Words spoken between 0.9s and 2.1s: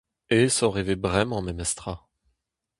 bremañ memes tra.